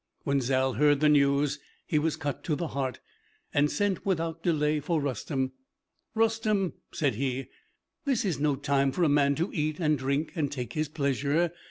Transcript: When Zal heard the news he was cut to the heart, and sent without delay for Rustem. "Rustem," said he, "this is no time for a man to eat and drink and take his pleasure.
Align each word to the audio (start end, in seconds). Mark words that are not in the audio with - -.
When 0.23 0.41
Zal 0.41 0.73
heard 0.73 0.99
the 0.99 1.09
news 1.09 1.59
he 1.85 1.99
was 1.99 2.15
cut 2.15 2.43
to 2.45 2.55
the 2.55 2.69
heart, 2.69 2.99
and 3.53 3.69
sent 3.69 4.03
without 4.03 4.41
delay 4.41 4.79
for 4.79 4.99
Rustem. 4.99 5.51
"Rustem," 6.15 6.73
said 6.91 7.13
he, 7.13 7.49
"this 8.05 8.25
is 8.25 8.39
no 8.39 8.55
time 8.55 8.91
for 8.91 9.03
a 9.03 9.07
man 9.09 9.35
to 9.35 9.51
eat 9.53 9.79
and 9.79 9.99
drink 9.99 10.31
and 10.35 10.51
take 10.51 10.73
his 10.73 10.89
pleasure. 10.89 11.51